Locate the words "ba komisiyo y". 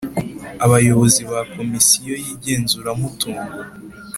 1.31-2.27